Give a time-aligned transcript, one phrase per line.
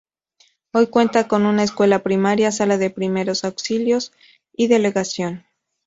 [0.73, 4.13] Hoy cuenta con una escuela primaria, sala de primeros auxilios
[4.51, 5.45] y delegación.